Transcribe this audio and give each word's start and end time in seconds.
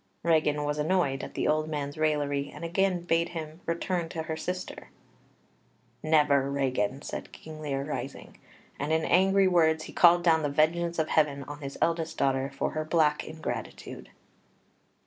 '"Regan 0.23 0.63
was 0.63 0.79
annoyed 0.79 1.23
at 1.23 1.35
the 1.35 1.47
old 1.47 1.69
man's 1.69 1.95
raillery, 1.95 2.49
and 2.51 2.65
again 2.65 3.01
bade 3.03 3.29
him 3.29 3.61
return 3.67 4.09
to 4.09 4.23
her 4.23 4.35
sister. 4.35 4.89
"Never, 6.01 6.49
Regan," 6.49 7.03
said 7.03 7.31
King 7.31 7.61
Lear, 7.61 7.83
rising; 7.83 8.39
and 8.79 8.91
in 8.91 9.05
angry 9.05 9.47
words 9.47 9.83
he 9.83 9.93
called 9.93 10.23
down 10.23 10.41
the 10.41 10.49
vengeance 10.49 10.97
of 10.97 11.09
heaven 11.09 11.43
on 11.43 11.61
his 11.61 11.77
eldest 11.83 12.17
daughter 12.17 12.49
for 12.57 12.71
her 12.71 12.83
black 12.83 13.23
ingratitude. 13.27 14.09